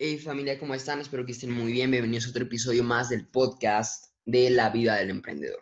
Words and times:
Hey 0.00 0.16
familia, 0.16 0.60
¿cómo 0.60 0.76
están? 0.76 1.00
Espero 1.00 1.26
que 1.26 1.32
estén 1.32 1.50
muy 1.50 1.72
bien. 1.72 1.90
Bienvenidos 1.90 2.26
a 2.26 2.30
otro 2.30 2.44
episodio 2.44 2.84
más 2.84 3.08
del 3.08 3.26
podcast 3.26 4.14
de 4.24 4.48
la 4.48 4.70
vida 4.70 4.94
del 4.94 5.10
emprendedor. 5.10 5.60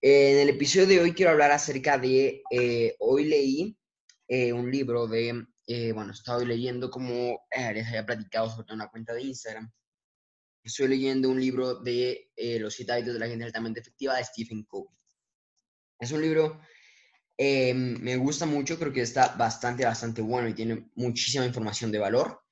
En 0.00 0.38
el 0.38 0.48
episodio 0.48 0.86
de 0.86 1.00
hoy 1.00 1.12
quiero 1.12 1.32
hablar 1.32 1.50
acerca 1.50 1.98
de, 1.98 2.40
eh, 2.50 2.96
hoy 2.98 3.26
leí 3.26 3.78
eh, 4.26 4.54
un 4.54 4.70
libro 4.70 5.06
de, 5.06 5.44
eh, 5.66 5.92
bueno, 5.92 6.12
estaba 6.12 6.42
leyendo 6.44 6.90
como 6.90 7.42
les 7.74 7.86
había 7.86 8.06
platicado 8.06 8.48
sobre 8.48 8.72
una 8.72 8.88
cuenta 8.88 9.12
de 9.12 9.24
Instagram. 9.24 9.70
Estoy 10.64 10.88
leyendo 10.88 11.28
un 11.28 11.38
libro 11.38 11.74
de 11.74 12.30
Los 12.60 12.72
siete 12.72 12.92
hábitos 12.92 13.12
de 13.12 13.20
la 13.20 13.28
gente 13.28 13.44
altamente 13.44 13.80
efectiva 13.80 14.16
de 14.16 14.24
Stephen 14.24 14.64
Covey. 14.64 14.96
Es 16.00 16.10
un 16.10 16.22
libro, 16.22 16.58
me 17.38 18.16
gusta 18.16 18.46
mucho, 18.46 18.78
creo 18.78 18.94
que 18.94 19.02
está 19.02 19.36
bastante, 19.36 19.84
bastante 19.84 20.22
bueno 20.22 20.48
y 20.48 20.54
tiene 20.54 20.90
muchísima 20.94 21.44
información 21.44 21.92
de 21.92 21.98
valor. 21.98 22.47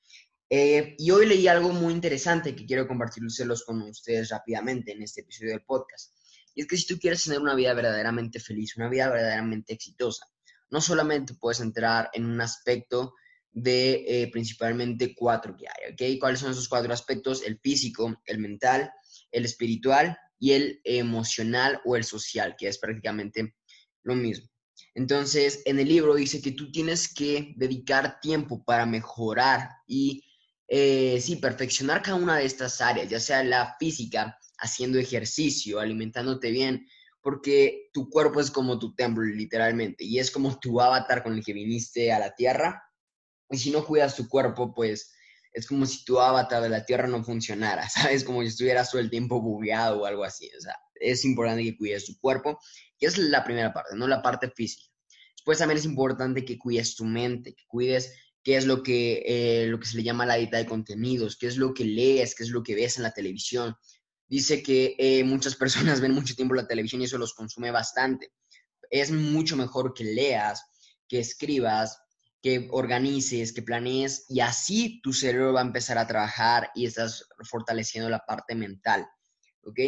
Eh, 0.49 0.95
y 0.97 1.11
hoy 1.11 1.25
leí 1.25 1.47
algo 1.47 1.73
muy 1.73 1.93
interesante 1.93 2.55
que 2.55 2.65
quiero 2.65 2.87
compartirlos 2.87 3.63
con 3.65 3.81
ustedes 3.81 4.29
rápidamente 4.29 4.93
en 4.93 5.01
este 5.03 5.21
episodio 5.21 5.51
del 5.51 5.63
podcast. 5.63 6.13
Y 6.55 6.61
es 6.61 6.67
que 6.67 6.77
si 6.77 6.87
tú 6.87 6.97
quieres 6.97 7.23
tener 7.23 7.39
una 7.39 7.53
vida 7.53 7.73
verdaderamente 7.73 8.39
feliz, 8.39 8.77
una 8.77 8.89
vida 8.89 9.09
verdaderamente 9.09 9.73
exitosa, 9.73 10.25
no 10.69 10.81
solamente 10.81 11.33
puedes 11.33 11.59
entrar 11.59 12.09
en 12.13 12.25
un 12.25 12.41
aspecto 12.41 13.13
de 13.51 14.05
eh, 14.07 14.29
principalmente 14.31 15.15
cuatro 15.15 15.55
que 15.55 15.67
hay, 15.67 15.93
¿ok? 15.93 16.19
¿Cuáles 16.19 16.39
son 16.39 16.51
esos 16.51 16.69
cuatro 16.69 16.93
aspectos? 16.93 17.43
El 17.43 17.59
físico, 17.59 18.21
el 18.25 18.39
mental, 18.39 18.91
el 19.31 19.45
espiritual 19.45 20.17
y 20.39 20.51
el 20.53 20.81
emocional 20.83 21.81
o 21.85 21.95
el 21.95 22.03
social, 22.03 22.55
que 22.57 22.67
es 22.67 22.77
prácticamente 22.77 23.55
lo 24.03 24.15
mismo. 24.15 24.47
Entonces, 24.93 25.61
en 25.65 25.79
el 25.79 25.87
libro 25.87 26.15
dice 26.15 26.41
que 26.41 26.51
tú 26.51 26.71
tienes 26.71 27.13
que 27.13 27.53
dedicar 27.55 28.19
tiempo 28.19 28.63
para 28.63 28.85
mejorar 28.85 29.69
y 29.87 30.23
eh, 30.67 31.19
sí, 31.21 31.37
perfeccionar 31.37 32.01
cada 32.01 32.17
una 32.17 32.37
de 32.37 32.45
estas 32.45 32.81
áreas, 32.81 33.09
ya 33.09 33.19
sea 33.19 33.43
la 33.43 33.75
física, 33.79 34.37
haciendo 34.59 34.97
ejercicio, 34.99 35.79
alimentándote 35.79 36.51
bien, 36.51 36.87
porque 37.21 37.89
tu 37.93 38.09
cuerpo 38.09 38.39
es 38.39 38.51
como 38.51 38.79
tu 38.79 38.93
templo, 38.95 39.23
literalmente, 39.23 40.03
y 40.03 40.19
es 40.19 40.31
como 40.31 40.59
tu 40.59 40.79
avatar 40.81 41.23
con 41.23 41.33
el 41.33 41.43
que 41.43 41.53
viniste 41.53 42.11
a 42.11 42.19
la 42.19 42.33
Tierra. 42.35 42.83
Y 43.49 43.57
si 43.57 43.71
no 43.71 43.85
cuidas 43.85 44.15
tu 44.15 44.27
cuerpo, 44.27 44.73
pues 44.73 45.13
es 45.53 45.67
como 45.67 45.85
si 45.85 46.03
tu 46.05 46.19
avatar 46.19 46.61
de 46.61 46.69
la 46.69 46.85
Tierra 46.85 47.07
no 47.07 47.23
funcionara, 47.23 47.87
¿sabes? 47.89 48.23
Como 48.23 48.41
si 48.41 48.47
estuvieras 48.47 48.91
todo 48.91 49.01
el 49.01 49.09
tiempo 49.09 49.41
bugueado 49.41 50.01
o 50.01 50.05
algo 50.05 50.23
así. 50.23 50.49
O 50.57 50.61
sea, 50.61 50.75
es 50.95 51.25
importante 51.25 51.63
que 51.63 51.77
cuides 51.77 52.05
tu 52.05 52.17
cuerpo, 52.19 52.59
y 52.99 53.05
es 53.05 53.17
la 53.17 53.43
primera 53.43 53.73
parte, 53.73 53.95
no 53.95 54.07
la 54.07 54.21
parte 54.21 54.49
física. 54.49 54.87
Después 55.35 55.59
también 55.59 55.77
es 55.77 55.85
importante 55.85 56.43
que 56.43 56.57
cuides 56.57 56.95
tu 56.95 57.05
mente, 57.05 57.53
que 57.53 57.63
cuides 57.67 58.13
qué 58.47 58.55
es 58.55 58.65
lo 58.65 58.81
que, 58.81 59.23
eh, 59.25 59.67
lo 59.67 59.77
que 59.77 59.87
se 59.87 59.97
le 59.97 60.03
llama 60.03 60.25
la 60.25 60.35
dieta 60.35 60.55
de 60.55 60.65
contenidos, 60.65 61.35
qué 61.35 61.47
es 61.47 61.57
lo 61.57 61.73
que 61.73 61.83
lees, 61.83 62.33
qué 62.33 62.43
es 62.43 62.49
lo 62.49 62.63
que 62.63 62.75
ves 62.75 62.95
en 62.95 63.03
la 63.03 63.11
televisión. 63.11 63.75
Dice 64.25 64.63
que 64.63 64.95
eh, 64.97 65.25
muchas 65.25 65.55
personas 65.57 65.99
ven 65.99 66.13
mucho 66.13 66.33
tiempo 66.33 66.55
la 66.55 66.65
televisión 66.65 67.01
y 67.01 67.03
eso 67.03 67.17
los 67.17 67.33
consume 67.33 67.71
bastante. 67.71 68.31
Es 68.89 69.11
mucho 69.11 69.57
mejor 69.57 69.93
que 69.93 70.05
leas, 70.05 70.63
que 71.09 71.19
escribas, 71.19 71.99
que 72.41 72.69
organices, 72.71 73.51
que 73.51 73.63
planees 73.63 74.25
y 74.29 74.39
así 74.39 75.01
tu 75.01 75.11
cerebro 75.11 75.51
va 75.51 75.59
a 75.59 75.65
empezar 75.65 75.97
a 75.97 76.07
trabajar 76.07 76.71
y 76.73 76.85
estás 76.85 77.27
fortaleciendo 77.49 78.09
la 78.09 78.25
parte 78.25 78.55
mental. 78.55 79.09
¿Ok? 79.63 79.79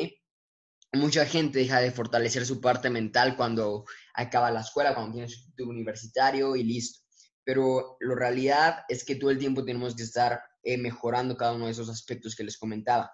Mucha 0.95 1.25
gente 1.25 1.59
deja 1.59 1.79
de 1.79 1.93
fortalecer 1.93 2.45
su 2.45 2.59
parte 2.59 2.89
mental 2.89 3.37
cuando 3.37 3.85
acaba 4.13 4.51
la 4.51 4.59
escuela, 4.59 4.93
cuando 4.93 5.13
tiene 5.13 5.29
su 5.29 5.45
título 5.45 5.69
universitario 5.69 6.57
y 6.57 6.63
listo 6.65 7.08
pero 7.49 7.97
la 7.99 8.13
realidad 8.13 8.83
es 8.87 9.03
que 9.03 9.15
todo 9.15 9.31
el 9.31 9.39
tiempo 9.39 9.65
tenemos 9.65 9.95
que 9.95 10.03
estar 10.03 10.39
eh, 10.61 10.77
mejorando 10.77 11.35
cada 11.35 11.53
uno 11.53 11.65
de 11.65 11.71
esos 11.71 11.89
aspectos 11.89 12.35
que 12.35 12.43
les 12.43 12.59
comentaba. 12.59 13.11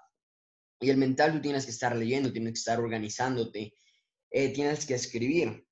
Y 0.82 0.90
el 0.90 0.98
mental 0.98 1.32
tú 1.32 1.40
tienes 1.40 1.64
que 1.64 1.72
estar 1.72 1.96
leyendo, 1.96 2.34
tienes 2.34 2.52
que 2.52 2.60
estar 2.60 2.82
organizándote, 2.82 3.74
eh, 4.32 4.50
tienes 4.50 4.86
que 4.86 4.94
escribir. 4.94 5.66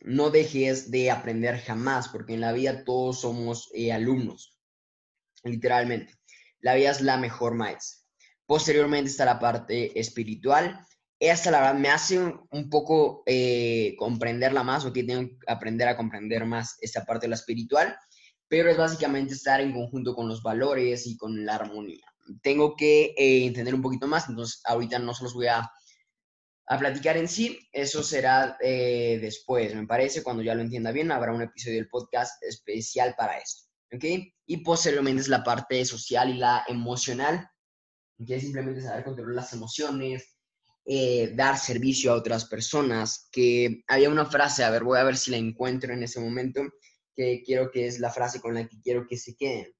No 0.00 0.30
dejes 0.30 0.90
de 0.90 1.12
aprender 1.12 1.60
jamás, 1.60 2.08
porque 2.08 2.34
en 2.34 2.40
la 2.40 2.50
vida 2.50 2.82
todos 2.82 3.20
somos 3.20 3.70
eh, 3.72 3.92
alumnos, 3.92 4.58
literalmente. 5.44 6.14
La 6.58 6.74
vida 6.74 6.90
es 6.90 7.00
la 7.00 7.16
mejor 7.16 7.54
maestra. 7.54 8.00
Posteriormente 8.44 9.08
está 9.08 9.24
la 9.24 9.38
parte 9.38 9.96
espiritual, 10.00 10.84
esta 11.20 11.50
la 11.50 11.60
verdad 11.60 11.74
me 11.74 11.90
hace 11.90 12.18
un, 12.18 12.70
poco 12.70 13.22
eh, 13.26 13.96
comprenderla 13.98 14.62
más, 14.62 14.84
o 14.84 14.92
que 14.92 15.04
tengo 15.04 15.28
que 15.28 15.36
aprender 15.46 15.88
a 15.88 15.96
comprender 15.96 16.44
más 16.44 16.76
esta 16.80 17.04
parte 17.04 17.26
de 17.26 17.30
la 17.30 17.36
espiritual, 17.36 17.96
pero 18.48 18.70
es 18.70 18.76
básicamente 18.76 19.34
estar 19.34 19.60
en 19.60 19.72
conjunto 19.72 20.14
con 20.14 20.28
los 20.28 20.42
valores 20.42 21.06
y 21.06 21.16
con 21.16 21.44
la 21.44 21.56
armonía. 21.56 22.06
Tengo 22.42 22.76
que 22.76 23.14
eh, 23.16 23.46
entender 23.46 23.74
un 23.74 23.82
poquito 23.82 24.06
más, 24.06 24.28
entonces 24.28 24.60
ahorita 24.64 24.98
no 24.98 25.12
se 25.14 25.24
los 25.24 25.34
voy 25.34 25.48
a, 25.48 25.70
a 26.66 26.78
platicar 26.78 27.16
en 27.16 27.28
sí, 27.28 27.58
eso 27.72 28.02
será 28.02 28.56
eh, 28.60 29.18
después, 29.20 29.74
me 29.74 29.86
parece, 29.86 30.22
cuando 30.22 30.42
ya 30.42 30.54
lo 30.54 30.62
entienda 30.62 30.92
bien, 30.92 31.10
habrá 31.10 31.32
un 31.32 31.42
episodio 31.42 31.76
del 31.76 31.88
podcast 31.88 32.42
especial 32.44 33.14
para 33.16 33.38
esto, 33.38 33.64
¿ok? 33.92 34.04
Y 34.46 34.58
posteriormente 34.58 35.22
es 35.22 35.28
la 35.28 35.42
parte 35.42 35.84
social 35.84 36.30
y 36.30 36.34
la 36.34 36.64
emocional, 36.68 37.50
que 38.24 38.36
es 38.36 38.42
simplemente 38.42 38.82
saber 38.82 39.04
controlar 39.04 39.34
las 39.34 39.52
emociones, 39.52 40.37
eh, 40.90 41.34
dar 41.34 41.58
servicio 41.58 42.10
a 42.10 42.14
otras 42.14 42.46
personas, 42.46 43.28
que 43.30 43.84
había 43.88 44.08
una 44.08 44.24
frase, 44.24 44.64
a 44.64 44.70
ver, 44.70 44.84
voy 44.84 44.98
a 44.98 45.04
ver 45.04 45.18
si 45.18 45.30
la 45.30 45.36
encuentro 45.36 45.92
en 45.92 46.02
ese 46.02 46.18
momento, 46.18 46.62
que 47.14 47.42
quiero 47.44 47.70
que 47.70 47.86
es 47.86 48.00
la 48.00 48.10
frase 48.10 48.40
con 48.40 48.54
la 48.54 48.66
que 48.66 48.80
quiero 48.80 49.06
que 49.06 49.18
se 49.18 49.36
queden. 49.36 49.70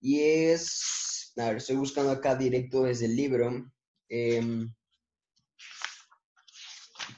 Y 0.00 0.22
es, 0.22 1.32
a 1.36 1.46
ver, 1.46 1.58
estoy 1.58 1.76
buscando 1.76 2.10
acá 2.10 2.34
directo 2.34 2.82
desde 2.82 3.06
el 3.06 3.14
libro, 3.14 3.72
em, 4.08 4.74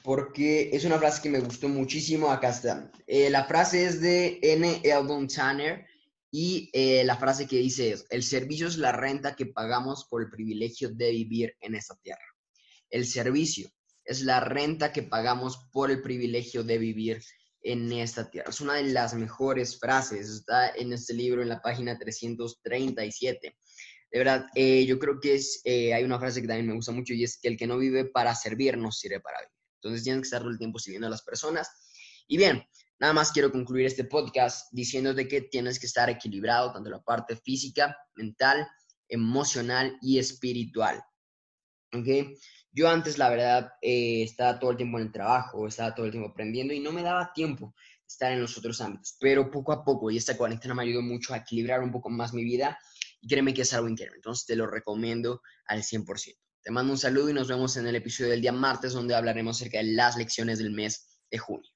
porque 0.03 0.69
es 0.71 0.85
una 0.85 0.99
frase 0.99 1.23
que 1.23 1.31
me 1.31 1.39
gustó 1.39 1.69
muchísimo, 1.69 2.29
acá 2.29 2.49
está. 2.49 2.91
Eh, 3.07 3.31
la 3.31 3.45
frase 3.45 3.83
es 3.83 3.99
de 3.99 4.39
N. 4.43 4.79
Eldon 4.83 5.27
Tanner. 5.27 5.87
Y 6.31 6.69
eh, 6.73 7.03
la 7.03 7.17
frase 7.17 7.47
que 7.47 7.57
dice 7.57 7.93
es, 7.93 8.05
el 8.11 8.21
servicio 8.21 8.67
es 8.67 8.77
la 8.77 8.91
renta 8.91 9.35
que 9.35 9.47
pagamos 9.47 10.05
por 10.07 10.21
el 10.21 10.29
privilegio 10.29 10.91
de 10.91 11.09
vivir 11.09 11.55
en 11.61 11.73
esta 11.73 11.95
tierra 11.95 12.28
el 12.89 13.05
servicio, 13.05 13.69
es 14.03 14.21
la 14.21 14.39
renta 14.39 14.91
que 14.91 15.03
pagamos 15.03 15.69
por 15.71 15.91
el 15.91 16.01
privilegio 16.01 16.63
de 16.63 16.77
vivir 16.77 17.21
en 17.61 17.91
esta 17.91 18.29
tierra. 18.29 18.49
Es 18.49 18.61
una 18.61 18.75
de 18.75 18.83
las 18.83 19.13
mejores 19.13 19.79
frases, 19.79 20.29
está 20.29 20.69
en 20.69 20.93
este 20.93 21.13
libro 21.13 21.41
en 21.41 21.49
la 21.49 21.61
página 21.61 21.97
337. 21.97 23.55
De 24.11 24.17
verdad, 24.17 24.47
eh, 24.55 24.85
yo 24.85 24.97
creo 24.97 25.19
que 25.19 25.35
es, 25.35 25.61
eh, 25.63 25.93
hay 25.93 26.03
una 26.03 26.19
frase 26.19 26.41
que 26.41 26.47
también 26.47 26.67
me 26.67 26.73
gusta 26.73 26.91
mucho 26.91 27.13
y 27.13 27.23
es 27.23 27.39
que 27.39 27.49
el 27.49 27.57
que 27.57 27.67
no 27.67 27.77
vive 27.77 28.05
para 28.05 28.33
servir 28.33 28.77
no 28.77 28.91
sirve 28.91 29.19
para 29.19 29.39
vivir. 29.39 29.53
Entonces 29.75 30.03
tienes 30.03 30.21
que 30.21 30.25
estar 30.25 30.41
todo 30.41 30.49
el 30.49 30.57
tiempo 30.57 30.79
sirviendo 30.79 31.07
a 31.07 31.11
las 31.11 31.21
personas. 31.21 31.69
Y 32.27 32.37
bien, 32.37 32.63
nada 32.99 33.13
más 33.13 33.31
quiero 33.31 33.51
concluir 33.51 33.85
este 33.85 34.05
podcast 34.05 34.67
diciéndote 34.71 35.27
que 35.27 35.41
tienes 35.41 35.79
que 35.79 35.85
estar 35.85 36.09
equilibrado 36.09 36.73
tanto 36.73 36.89
la 36.89 37.01
parte 37.01 37.35
física, 37.35 37.95
mental, 38.15 38.67
emocional 39.07 39.97
y 40.01 40.17
espiritual. 40.19 41.03
¿Ok? 41.93 42.37
Yo 42.71 42.87
antes, 42.87 43.17
la 43.17 43.29
verdad, 43.29 43.71
eh, 43.81 44.23
estaba 44.23 44.59
todo 44.59 44.71
el 44.71 44.77
tiempo 44.77 44.99
en 44.99 45.07
el 45.07 45.11
trabajo, 45.11 45.67
estaba 45.67 45.95
todo 45.95 46.05
el 46.05 46.11
tiempo 46.11 46.29
aprendiendo 46.29 46.73
y 46.73 46.79
no 46.79 46.91
me 46.91 47.01
daba 47.01 47.33
tiempo 47.33 47.73
estar 48.07 48.31
en 48.31 48.41
los 48.41 48.57
otros 48.57 48.79
ámbitos. 48.81 49.17
Pero 49.19 49.49
poco 49.49 49.71
a 49.71 49.83
poco, 49.83 50.11
y 50.11 50.17
esta 50.17 50.37
cuarentena 50.37 50.75
me 50.75 50.83
ayudó 50.83 51.01
mucho 51.01 51.33
a 51.33 51.37
equilibrar 51.37 51.81
un 51.81 51.91
poco 51.91 52.09
más 52.09 52.33
mi 52.33 52.43
vida 52.43 52.77
y 53.21 53.27
créeme 53.27 53.53
que 53.53 53.63
es 53.63 53.73
algo 53.73 53.89
increíble. 53.89 54.17
Entonces 54.17 54.45
te 54.45 54.55
lo 54.55 54.67
recomiendo 54.67 55.41
al 55.65 55.83
100%. 55.83 56.37
Te 56.61 56.71
mando 56.71 56.91
un 56.91 56.99
saludo 56.99 57.29
y 57.29 57.33
nos 57.33 57.47
vemos 57.47 57.77
en 57.77 57.87
el 57.87 57.95
episodio 57.95 58.31
del 58.31 58.41
día 58.41 58.51
martes 58.51 58.93
donde 58.93 59.15
hablaremos 59.15 59.57
acerca 59.57 59.79
de 59.79 59.85
las 59.93 60.17
lecciones 60.17 60.59
del 60.59 60.71
mes 60.71 61.19
de 61.31 61.37
junio. 61.37 61.71